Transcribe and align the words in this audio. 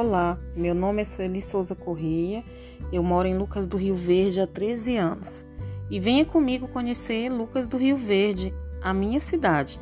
Olá, 0.00 0.38
meu 0.54 0.76
nome 0.76 1.02
é 1.02 1.04
Sueli 1.04 1.42
Souza 1.42 1.74
Correia, 1.74 2.44
eu 2.92 3.02
moro 3.02 3.26
em 3.26 3.36
Lucas 3.36 3.66
do 3.66 3.76
Rio 3.76 3.96
Verde 3.96 4.40
há 4.40 4.46
13 4.46 4.96
anos 4.96 5.44
e 5.90 5.98
venha 5.98 6.24
comigo 6.24 6.68
conhecer 6.68 7.28
Lucas 7.28 7.66
do 7.66 7.76
Rio 7.76 7.96
Verde, 7.96 8.54
a 8.80 8.94
minha 8.94 9.18
cidade. 9.18 9.80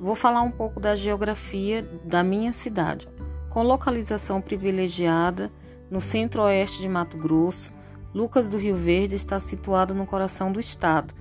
Vou 0.00 0.14
falar 0.14 0.42
um 0.42 0.50
pouco 0.52 0.78
da 0.78 0.94
geografia 0.94 1.82
da 2.04 2.22
minha 2.22 2.52
cidade. 2.52 3.08
Com 3.48 3.64
localização 3.64 4.40
privilegiada 4.40 5.50
no 5.90 6.00
centro-oeste 6.00 6.80
de 6.80 6.88
Mato 6.88 7.18
Grosso, 7.18 7.72
Lucas 8.14 8.48
do 8.48 8.56
Rio 8.56 8.76
Verde 8.76 9.16
está 9.16 9.40
situado 9.40 9.92
no 9.92 10.06
coração 10.06 10.52
do 10.52 10.60
estado. 10.60 11.12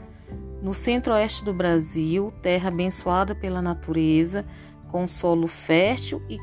No 0.62 0.74
centro-oeste 0.74 1.44
do 1.44 1.56
Brasil, 1.56 2.32
terra 2.44 2.68
abençoada 2.68 3.34
pela 3.34 3.64
natureza, 3.64 4.46
com 4.96 5.06
solo 5.06 5.46
fértil 5.46 6.24
e 6.30 6.40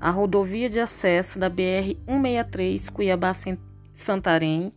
a 0.00 0.10
rodovia 0.10 0.70
de 0.70 0.80
acesso 0.80 1.38
da 1.38 1.50
BR-163 1.50 2.90
Cuiabá-Santarém 2.90 4.72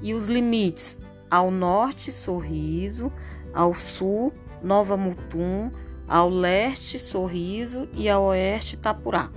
e 0.00 0.14
os 0.14 0.26
limites 0.26 0.98
ao 1.30 1.50
norte 1.50 2.10
Sorriso, 2.10 3.12
ao 3.52 3.74
sul 3.74 4.32
Nova 4.62 4.96
Mutum, 4.96 5.70
ao 6.08 6.28
leste 6.28 6.98
Sorriso 6.98 7.88
e 7.92 8.08
ao 8.08 8.24
oeste 8.24 8.76
Tapurá. 8.76 9.30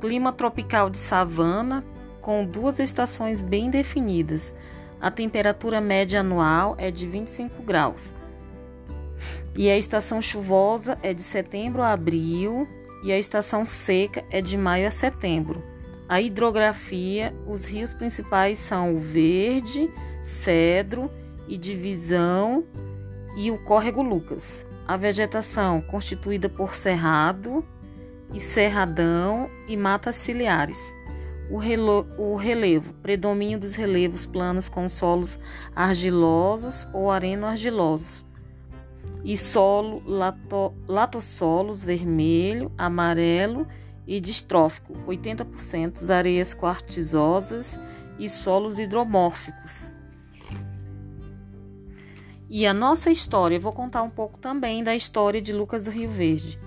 Clima 0.00 0.32
tropical 0.32 0.88
de 0.88 0.98
savana 0.98 1.84
com 2.20 2.44
duas 2.44 2.78
estações 2.78 3.40
bem 3.40 3.70
definidas. 3.70 4.54
A 5.00 5.10
temperatura 5.10 5.80
média 5.80 6.20
anual 6.20 6.74
é 6.78 6.90
de 6.90 7.06
25 7.06 7.62
graus. 7.62 8.14
E 9.56 9.70
a 9.70 9.78
estação 9.78 10.20
chuvosa 10.20 10.98
é 11.02 11.14
de 11.14 11.22
setembro 11.22 11.82
a 11.82 11.92
abril 11.92 12.68
e 13.02 13.12
a 13.12 13.18
estação 13.18 13.66
seca 13.66 14.24
é 14.30 14.40
de 14.40 14.56
maio 14.56 14.86
a 14.86 14.90
setembro. 14.90 15.62
A 16.08 16.20
hidrografia, 16.20 17.34
os 17.46 17.64
rios 17.64 17.92
principais 17.92 18.58
são 18.58 18.94
o 18.94 18.98
Verde, 18.98 19.90
Cedro 20.22 21.10
e 21.48 21.56
Divisão 21.56 22.64
e 23.36 23.50
o 23.50 23.58
Córrego 23.64 24.02
Lucas. 24.02 24.66
A 24.86 24.96
vegetação 24.96 25.80
constituída 25.80 26.48
por 26.48 26.74
cerrado 26.74 27.64
e 28.32 28.38
cerradão 28.38 29.50
e 29.66 29.76
matas 29.76 30.16
ciliares. 30.16 30.94
O, 31.50 31.58
relo, 31.58 32.06
o 32.18 32.36
relevo, 32.36 32.92
predomínio 32.94 33.58
dos 33.58 33.74
relevos 33.74 34.26
planos 34.26 34.68
com 34.68 34.88
solos 34.88 35.38
argilosos 35.74 36.88
ou 36.92 37.10
areno-argilosos 37.10 38.24
e 39.24 39.36
solo 39.36 40.02
lato, 40.06 40.72
latossolos 40.86 41.82
vermelho, 41.82 42.70
amarelo 42.78 43.66
e 44.06 44.20
distrófico, 44.20 44.94
80% 45.06 46.10
areias 46.10 46.54
quartzosas 46.54 47.80
e 48.18 48.28
solos 48.28 48.78
hidromórficos. 48.78 49.92
E 52.48 52.64
a 52.64 52.72
nossa 52.72 53.10
história, 53.10 53.58
vou 53.58 53.72
contar 53.72 54.02
um 54.02 54.10
pouco 54.10 54.38
também 54.38 54.84
da 54.84 54.94
história 54.94 55.42
de 55.42 55.52
Lucas 55.52 55.84
do 55.84 55.90
Rio 55.90 56.08
Verde. 56.08 56.58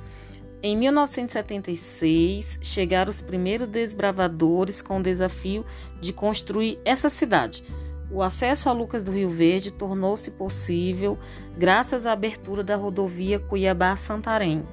Em 0.62 0.75
1976, 0.75 2.59
chegaram 2.62 3.09
os 3.09 3.22
primeiros 3.22 3.69
desbravadores 3.69 4.81
com 4.81 5.00
o 5.00 5.03
desafio 5.03 5.66
de 6.02 6.12
construir 6.12 6.78
essa 6.84 7.09
cidade, 7.09 7.63
o 8.12 8.24
acesso 8.24 8.70
a 8.70 8.72
Lucas 8.72 9.03
do 9.03 9.12
Rio 9.12 9.30
Verde 9.30 9.72
tornou-se 9.72 10.31
possível 10.31 11.18
graças 11.58 12.06
à 12.06 12.12
abertura 12.12 12.64
da 12.64 12.75
rodovia 12.75 13.40
Cuiabá-Santarém, 13.40 14.66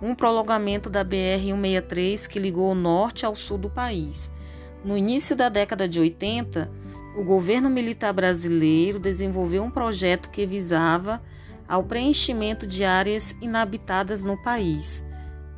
um 0.00 0.14
prolongamento 0.14 0.88
da 0.88 1.04
BR-163 1.04 2.28
que 2.28 2.38
ligou 2.38 2.70
o 2.70 2.76
norte 2.76 3.26
ao 3.26 3.34
sul 3.34 3.58
do 3.58 3.68
país. 3.68 4.32
No 4.84 4.96
início 4.96 5.34
da 5.34 5.48
década 5.48 5.88
de 5.88 5.98
80, 5.98 6.70
o 7.16 7.24
governo 7.24 7.68
militar 7.68 8.12
brasileiro 8.12 9.00
desenvolveu 9.00 9.64
um 9.64 9.70
projeto 9.70 10.30
que 10.30 10.46
visava 10.46 11.20
ao 11.68 11.82
preenchimento 11.82 12.64
de 12.64 12.84
áreas 12.84 13.34
inabitadas 13.40 14.22
no 14.22 14.40
país. 14.40 15.04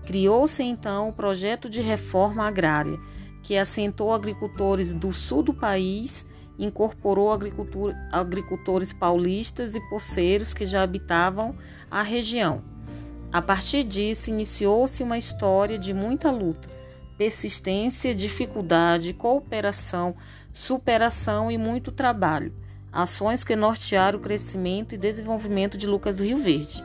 Criou-se 0.06 0.62
então 0.62 1.10
o 1.10 1.12
projeto 1.12 1.69
de 1.69 1.82
reforma 1.82 2.47
agrária, 2.47 2.98
que 3.42 3.59
assentou 3.59 4.12
agricultores 4.12 4.94
do 4.94 5.12
sul 5.12 5.42
do 5.42 5.53
país 5.53 6.26
incorporou 6.65 7.31
agricultores 8.12 8.93
paulistas 8.93 9.75
e 9.75 9.81
poceiros 9.88 10.53
que 10.53 10.66
já 10.66 10.82
habitavam 10.82 11.54
a 11.91 12.03
região. 12.03 12.62
A 13.32 13.41
partir 13.41 13.84
disso, 13.84 14.28
iniciou-se 14.28 15.03
uma 15.03 15.16
história 15.16 15.78
de 15.78 15.94
muita 15.94 16.31
luta, 16.31 16.69
persistência, 17.16 18.15
dificuldade, 18.15 19.15
cooperação, 19.15 20.15
superação 20.53 21.50
e 21.50 21.56
muito 21.56 21.93
trabalho. 21.93 22.53
Ações 22.92 23.44
que 23.44 23.54
nortearam 23.54 24.19
o 24.19 24.22
crescimento 24.22 24.94
e 24.94 24.98
desenvolvimento 24.98 25.78
de 25.78 25.87
Lucas 25.87 26.16
do 26.16 26.25
Rio 26.25 26.38
Verde. 26.38 26.82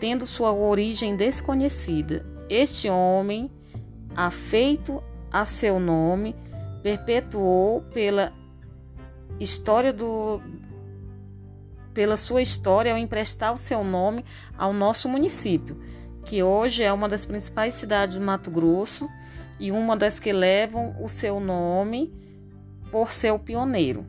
tendo 0.00 0.26
sua 0.26 0.52
origem 0.52 1.16
desconhecida. 1.16 2.24
Este 2.48 2.88
homem, 2.88 3.50
afeito 4.14 5.02
a 5.30 5.44
seu 5.44 5.78
nome, 5.78 6.34
perpetuou 6.82 7.82
pela 7.92 8.32
história 9.40 9.92
do 9.92 10.40
pela 11.92 12.16
sua 12.16 12.42
história 12.42 12.92
ao 12.92 12.98
emprestar 12.98 13.54
o 13.54 13.56
seu 13.56 13.84
nome 13.84 14.24
ao 14.58 14.72
nosso 14.72 15.08
município 15.08 15.80
que 16.24 16.42
hoje 16.42 16.82
é 16.82 16.92
uma 16.92 17.08
das 17.08 17.24
principais 17.24 17.74
cidades 17.74 18.18
do 18.18 18.24
Mato 18.24 18.50
Grosso 18.50 19.08
e 19.60 19.70
uma 19.70 19.96
das 19.96 20.18
que 20.18 20.32
levam 20.32 20.96
o 21.00 21.08
seu 21.08 21.38
nome 21.38 22.12
por 22.90 23.12
ser 23.12 23.32
o 23.32 23.38
pioneiro. 23.38 24.04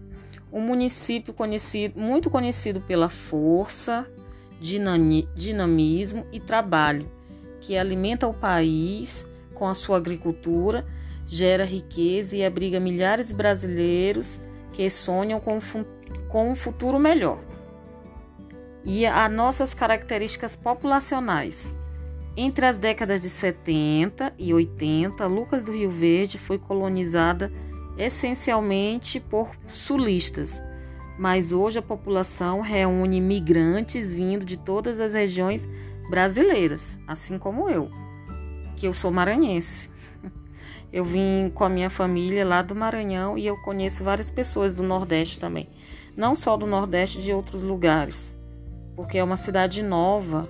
Um 0.51 0.61
município 0.61 1.33
conhecido, 1.33 1.99
muito 1.99 2.29
conhecido 2.29 2.79
pela 2.79 3.09
força, 3.09 4.07
dinamismo 5.35 6.25
e 6.31 6.39
trabalho, 6.39 7.05
que 7.59 7.77
alimenta 7.77 8.27
o 8.27 8.33
país 8.33 9.27
com 9.53 9.67
a 9.67 9.73
sua 9.73 9.97
agricultura, 9.97 10.85
gera 11.27 11.65
riqueza 11.65 12.35
e 12.35 12.45
abriga 12.45 12.79
milhares 12.79 13.29
de 13.29 13.33
brasileiros 13.33 14.39
que 14.71 14.89
sonham 14.89 15.39
com, 15.39 15.59
com 16.29 16.51
um 16.51 16.55
futuro 16.55 16.99
melhor. 16.99 17.39
E 18.83 19.05
as 19.05 19.31
nossas 19.31 19.73
características 19.73 20.55
populacionais. 20.55 21.71
Entre 22.37 22.65
as 22.65 22.77
décadas 22.77 23.21
de 23.21 23.29
70 23.29 24.33
e 24.37 24.53
80, 24.53 25.25
Lucas 25.25 25.63
do 25.63 25.71
Rio 25.71 25.89
Verde 25.89 26.37
foi 26.37 26.57
colonizada 26.57 27.49
essencialmente 27.97 29.21
por 29.21 29.55
sulistas, 29.65 30.61
mas 31.17 31.53
hoje 31.53 31.79
a 31.79 31.81
população 31.81 32.59
reúne 32.59 33.21
migrantes 33.21 34.13
vindo 34.13 34.43
de 34.43 34.57
todas 34.57 34.99
as 34.99 35.13
regiões 35.13 35.65
brasileiras, 36.09 36.99
assim 37.07 37.39
como 37.39 37.69
eu, 37.69 37.89
que 38.75 38.85
eu 38.85 38.91
sou 38.91 39.11
maranhense. 39.11 39.89
Eu 40.93 41.03
vim 41.03 41.51
com 41.53 41.65
a 41.65 41.67
minha 41.67 41.89
família 41.89 42.45
lá 42.45 42.61
do 42.61 42.73
Maranhão 42.73 43.37
e 43.37 43.45
eu 43.45 43.57
conheço 43.63 44.01
várias 44.01 44.31
pessoas 44.31 44.73
do 44.73 44.81
Nordeste 44.81 45.37
também. 45.37 45.67
Não 46.15 46.35
só 46.35 46.55
do 46.55 46.65
Nordeste, 46.65 47.21
de 47.21 47.33
outros 47.33 47.61
lugares. 47.61 48.37
Porque 48.95 49.17
é 49.17 49.23
uma 49.23 49.35
cidade 49.35 49.83
nova 49.83 50.47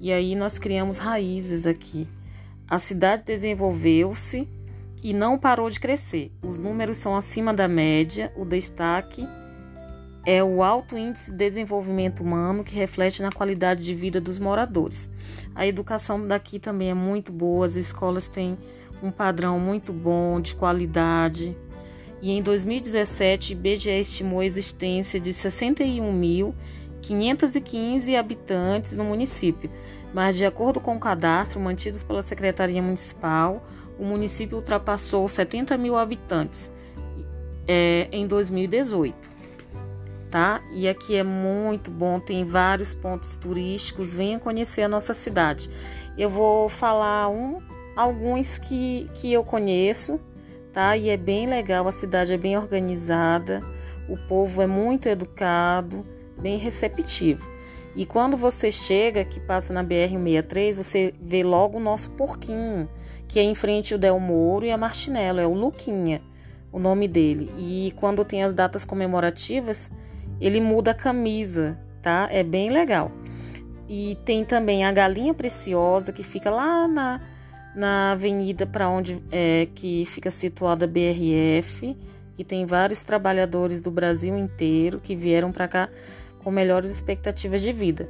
e 0.00 0.12
aí 0.12 0.34
nós 0.34 0.58
criamos 0.58 0.98
raízes 0.98 1.66
aqui. 1.66 2.06
A 2.68 2.78
cidade 2.78 3.22
desenvolveu-se 3.24 4.48
e 5.02 5.12
não 5.12 5.38
parou 5.38 5.70
de 5.70 5.80
crescer. 5.80 6.30
Os 6.42 6.58
números 6.58 6.96
são 6.96 7.16
acima 7.16 7.54
da 7.54 7.66
média. 7.66 8.32
O 8.36 8.44
destaque 8.44 9.26
é 10.26 10.44
o 10.44 10.62
alto 10.62 10.96
índice 10.96 11.30
de 11.30 11.38
desenvolvimento 11.38 12.20
humano 12.20 12.62
que 12.62 12.74
reflete 12.74 13.22
na 13.22 13.32
qualidade 13.32 13.82
de 13.82 13.94
vida 13.94 14.20
dos 14.20 14.38
moradores. 14.38 15.10
A 15.54 15.66
educação 15.66 16.26
daqui 16.26 16.58
também 16.58 16.90
é 16.90 16.94
muito 16.94 17.32
boa, 17.32 17.66
as 17.66 17.76
escolas 17.76 18.28
têm 18.28 18.58
um 19.02 19.10
padrão 19.10 19.58
muito 19.58 19.92
bom, 19.92 20.40
de 20.40 20.54
qualidade. 20.54 21.56
E 22.20 22.30
em 22.32 22.42
2017, 22.42 23.52
IBGE 23.52 23.90
estimou 23.90 24.40
a 24.40 24.44
existência 24.44 25.18
de 25.20 25.32
61.515 27.14 28.18
habitantes 28.18 28.96
no 28.96 29.04
município, 29.04 29.70
mas 30.12 30.36
de 30.36 30.44
acordo 30.44 30.80
com 30.80 30.96
o 30.96 31.00
cadastro 31.00 31.60
mantido 31.60 31.98
pela 32.04 32.22
Secretaria 32.22 32.82
Municipal, 32.82 33.62
o 33.98 34.04
município 34.04 34.56
ultrapassou 34.56 35.26
70 35.26 35.76
mil 35.76 35.96
habitantes 35.96 36.70
é, 37.66 38.08
em 38.12 38.26
2018. 38.26 39.38
Tá? 40.30 40.60
E 40.72 40.86
aqui 40.86 41.16
é 41.16 41.22
muito 41.22 41.90
bom, 41.90 42.20
tem 42.20 42.44
vários 42.44 42.92
pontos 42.92 43.36
turísticos. 43.36 44.12
Venha 44.12 44.38
conhecer 44.38 44.82
a 44.82 44.88
nossa 44.88 45.14
cidade. 45.14 45.70
Eu 46.18 46.28
vou 46.28 46.68
falar 46.68 47.30
um 47.30 47.62
alguns 47.96 48.58
que, 48.58 49.10
que 49.14 49.32
eu 49.32 49.42
conheço, 49.42 50.20
tá? 50.72 50.96
E 50.96 51.08
é 51.08 51.16
bem 51.16 51.46
legal, 51.46 51.88
a 51.88 51.92
cidade 51.92 52.32
é 52.32 52.36
bem 52.36 52.56
organizada, 52.56 53.60
o 54.08 54.16
povo 54.16 54.62
é 54.62 54.66
muito 54.66 55.08
educado, 55.08 56.06
bem 56.40 56.56
receptivo. 56.56 57.48
E 57.96 58.06
quando 58.06 58.36
você 58.36 58.70
chega, 58.70 59.24
que 59.24 59.40
passa 59.40 59.72
na 59.72 59.82
BR-163, 59.82 60.76
você 60.76 61.14
vê 61.20 61.42
logo 61.42 61.78
o 61.78 61.80
nosso 61.80 62.12
porquinho, 62.12 62.88
que 63.26 63.38
é 63.38 63.42
em 63.42 63.54
frente 63.54 63.92
ao 63.92 63.98
Del 63.98 64.20
Moro 64.20 64.64
e 64.64 64.70
a 64.70 64.76
Martinello, 64.76 65.40
é 65.40 65.46
o 65.46 65.52
Luquinha, 65.52 66.20
o 66.70 66.78
nome 66.78 67.08
dele. 67.08 67.50
E 67.58 67.92
quando 67.96 68.24
tem 68.24 68.44
as 68.44 68.54
datas 68.54 68.84
comemorativas, 68.84 69.90
ele 70.40 70.60
muda 70.60 70.92
a 70.92 70.94
camisa, 70.94 71.78
tá? 72.00 72.28
É 72.30 72.42
bem 72.42 72.70
legal. 72.70 73.10
E 73.88 74.16
tem 74.24 74.44
também 74.44 74.84
a 74.84 74.92
galinha 74.92 75.34
preciosa 75.34 76.12
que 76.12 76.22
fica 76.22 76.50
lá 76.50 76.86
na 76.86 77.20
na 77.74 78.10
avenida 78.10 78.66
para 78.66 78.88
onde 78.88 79.22
é, 79.30 79.68
que 79.72 80.04
fica 80.06 80.32
situada 80.32 80.84
a 80.84 80.88
BRF, 80.88 81.96
que 82.34 82.42
tem 82.42 82.66
vários 82.66 83.04
trabalhadores 83.04 83.80
do 83.80 83.88
Brasil 83.88 84.36
inteiro 84.36 84.98
que 85.00 85.14
vieram 85.14 85.52
para 85.52 85.68
cá 85.68 85.88
com 86.48 86.52
melhores 86.52 86.90
expectativas 86.90 87.60
de 87.60 87.74
vida. 87.74 88.08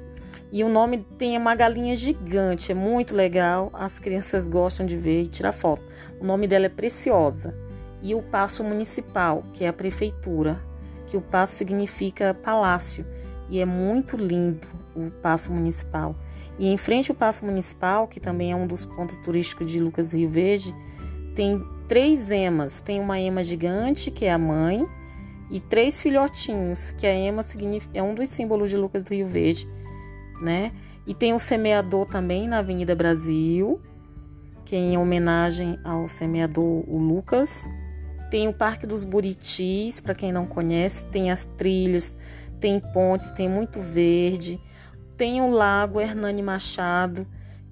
E 0.52 0.62
o 0.62 0.68
nome 0.68 1.04
tem 1.18 1.36
uma 1.36 1.56
galinha 1.56 1.96
gigante, 1.96 2.70
é 2.70 2.74
muito 2.74 3.16
legal, 3.16 3.68
as 3.72 3.98
crianças 3.98 4.48
gostam 4.48 4.86
de 4.86 4.96
ver 4.96 5.24
e 5.24 5.26
tirar 5.26 5.50
foto. 5.50 5.82
O 6.20 6.24
nome 6.24 6.46
dela 6.46 6.66
é 6.66 6.68
Preciosa. 6.68 7.52
E 8.00 8.14
o 8.14 8.22
Paço 8.22 8.62
Municipal, 8.62 9.42
que 9.52 9.64
é 9.64 9.68
a 9.68 9.72
prefeitura, 9.72 10.62
que 11.04 11.16
o 11.16 11.20
paço 11.20 11.56
significa 11.56 12.32
palácio, 12.32 13.04
e 13.48 13.58
é 13.58 13.64
muito 13.64 14.16
lindo 14.16 14.68
o 14.94 15.10
Paço 15.10 15.52
Municipal. 15.52 16.14
E 16.60 16.68
em 16.68 16.76
frente 16.76 17.10
ao 17.10 17.16
Paço 17.16 17.44
Municipal, 17.44 18.06
que 18.06 18.20
também 18.20 18.52
é 18.52 18.56
um 18.56 18.68
dos 18.68 18.84
pontos 18.84 19.18
turísticos 19.18 19.68
de 19.68 19.80
Lucas 19.80 20.12
Rio 20.12 20.30
Verde, 20.30 20.72
tem 21.34 21.60
três 21.88 22.30
emas. 22.30 22.80
Tem 22.80 23.00
uma 23.00 23.18
ema 23.18 23.42
gigante, 23.42 24.12
que 24.12 24.26
é 24.26 24.32
a 24.32 24.38
mãe, 24.38 24.86
e 25.50 25.60
três 25.60 26.00
filhotinhos, 26.00 26.92
que 26.92 27.06
a 27.06 27.12
ema 27.12 27.42
é 27.94 28.02
um 28.02 28.14
dos 28.14 28.28
símbolos 28.28 28.70
de 28.70 28.76
Lucas 28.76 29.02
do 29.02 29.14
Rio 29.14 29.26
Verde, 29.26 29.66
né? 30.42 30.72
E 31.06 31.14
tem 31.14 31.32
o 31.32 31.38
semeador 31.38 32.06
também 32.06 32.46
na 32.46 32.58
Avenida 32.58 32.94
Brasil, 32.94 33.80
que 34.64 34.76
é 34.76 34.78
em 34.78 34.98
homenagem 34.98 35.78
ao 35.82 36.06
semeador 36.08 36.84
o 36.86 36.98
Lucas. 36.98 37.66
Tem 38.30 38.46
o 38.46 38.52
Parque 38.52 38.86
dos 38.86 39.04
Buritis, 39.04 40.00
para 40.00 40.14
quem 40.14 40.30
não 40.30 40.46
conhece, 40.46 41.06
tem 41.06 41.30
as 41.30 41.46
trilhas, 41.46 42.14
tem 42.60 42.78
pontes, 42.78 43.30
tem 43.30 43.48
muito 43.48 43.80
verde. 43.80 44.60
Tem 45.16 45.40
o 45.40 45.48
Lago 45.48 45.98
Hernani 45.98 46.42
Machado, 46.42 47.26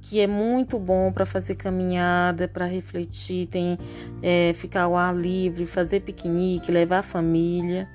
que 0.08 0.20
é 0.20 0.26
muito 0.26 0.78
bom 0.78 1.10
para 1.10 1.26
fazer 1.26 1.56
caminhada, 1.56 2.46
para 2.46 2.64
refletir, 2.64 3.46
tem 3.46 3.76
é, 4.22 4.52
ficar 4.52 4.82
ao 4.82 4.96
ar 4.96 5.12
livre, 5.12 5.66
fazer 5.66 6.00
piquenique, 6.00 6.70
levar 6.70 6.98
a 6.98 7.02
família. 7.02 7.88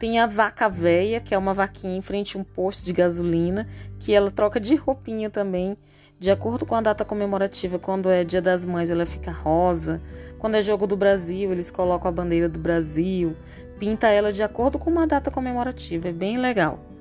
Tem 0.00 0.18
a 0.18 0.26
vaca 0.26 0.70
véia, 0.70 1.20
que 1.20 1.34
é 1.34 1.38
uma 1.38 1.52
vaquinha 1.52 1.96
em 1.96 2.00
frente 2.00 2.36
a 2.36 2.40
um 2.40 2.44
posto 2.44 2.86
de 2.86 2.94
gasolina, 2.94 3.66
que 4.00 4.14
ela 4.14 4.30
troca 4.30 4.58
de 4.58 4.74
roupinha 4.74 5.28
também, 5.28 5.76
de 6.18 6.30
acordo 6.30 6.64
com 6.64 6.74
a 6.74 6.80
data 6.80 7.04
comemorativa. 7.04 7.78
Quando 7.78 8.08
é 8.08 8.24
Dia 8.24 8.40
das 8.40 8.64
Mães, 8.64 8.88
ela 8.88 9.04
fica 9.04 9.30
rosa. 9.30 10.00
Quando 10.38 10.54
é 10.54 10.62
Jogo 10.62 10.86
do 10.86 10.96
Brasil, 10.96 11.52
eles 11.52 11.70
colocam 11.70 12.08
a 12.08 12.12
bandeira 12.12 12.48
do 12.48 12.58
Brasil. 12.58 13.36
Pinta 13.78 14.08
ela 14.08 14.32
de 14.32 14.42
acordo 14.42 14.78
com 14.78 14.88
uma 14.88 15.06
data 15.06 15.30
comemorativa. 15.30 16.08
É 16.08 16.12
bem 16.12 16.38
legal. 16.38 16.93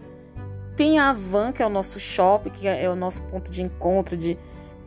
Tem 0.76 0.98
a 0.98 1.14
Van, 1.14 1.52
que 1.52 1.62
é 1.62 1.66
o 1.66 1.70
nosso 1.70 2.00
shopping, 2.00 2.50
que 2.50 2.68
é 2.68 2.90
o 2.90 2.96
nosso 2.96 3.22
ponto 3.24 3.52
de 3.52 3.62
encontro 3.62 4.18
de 4.18 4.38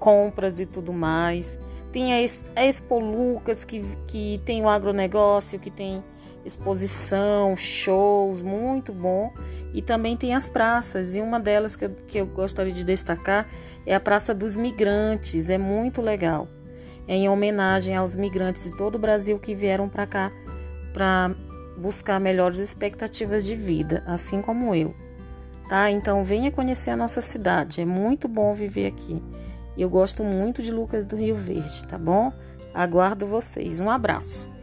compras 0.00 0.58
e 0.58 0.66
tudo 0.66 0.92
mais. 0.92 1.58
Tem 1.92 2.12
a 2.12 2.20
Expo 2.20 2.98
Lucas, 2.98 3.64
que, 3.64 3.84
que 4.06 4.40
tem 4.44 4.62
o 4.62 4.68
agronegócio, 4.68 5.60
que 5.60 5.70
tem 5.70 6.02
exposição, 6.44 7.56
shows, 7.56 8.42
muito 8.42 8.92
bom. 8.92 9.32
E 9.72 9.80
também 9.80 10.16
tem 10.16 10.34
as 10.34 10.48
praças, 10.48 11.14
e 11.14 11.20
uma 11.20 11.38
delas 11.38 11.76
que 11.76 11.84
eu, 11.84 11.90
que 11.90 12.18
eu 12.18 12.26
gostaria 12.26 12.72
de 12.72 12.82
destacar 12.82 13.48
é 13.84 13.94
a 13.94 14.00
Praça 14.00 14.34
dos 14.34 14.56
Migrantes, 14.56 15.50
é 15.50 15.58
muito 15.58 16.02
legal. 16.02 16.48
É 17.06 17.14
em 17.14 17.28
homenagem 17.28 17.94
aos 17.94 18.16
migrantes 18.16 18.64
de 18.64 18.76
todo 18.76 18.96
o 18.96 18.98
Brasil 18.98 19.38
que 19.38 19.54
vieram 19.54 19.88
para 19.88 20.06
cá 20.08 20.32
para 20.92 21.32
buscar 21.78 22.18
melhores 22.18 22.58
expectativas 22.58 23.44
de 23.44 23.54
vida, 23.54 24.02
assim 24.06 24.42
como 24.42 24.74
eu 24.74 25.05
tá? 25.68 25.90
Então 25.90 26.24
venha 26.24 26.50
conhecer 26.50 26.90
a 26.90 26.96
nossa 26.96 27.20
cidade, 27.20 27.80
é 27.80 27.84
muito 27.84 28.28
bom 28.28 28.54
viver 28.54 28.86
aqui. 28.86 29.22
Eu 29.76 29.90
gosto 29.90 30.24
muito 30.24 30.62
de 30.62 30.72
Lucas 30.72 31.04
do 31.04 31.16
Rio 31.16 31.36
Verde, 31.36 31.84
tá 31.84 31.98
bom? 31.98 32.32
Aguardo 32.72 33.26
vocês. 33.26 33.78
Um 33.78 33.90
abraço. 33.90 34.55